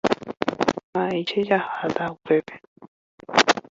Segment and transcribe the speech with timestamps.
[0.89, 2.53] Mba'éichapa jaháta upépe.